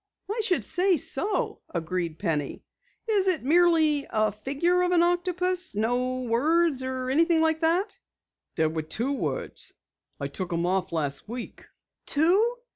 [0.31, 2.63] "I should say so," agreed Penny.
[3.07, 5.75] "Is it merely a figure of an octopus?
[5.75, 7.95] No words or anything like that?"
[8.55, 9.73] "There are two words.
[10.19, 11.67] I took 'em off last week."
[12.07, 12.57] "Two?"